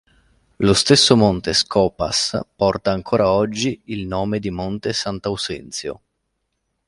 Lo 0.55 0.73
stesso 0.73 1.15
monte 1.15 1.53
Skopas 1.53 2.39
porta 2.55 2.91
ancora 2.91 3.29
oggi 3.29 3.79
il 3.85 4.07
nome 4.07 4.39
di 4.39 4.49
monte 4.49 4.93
Sant'Aussenzio 4.93 6.01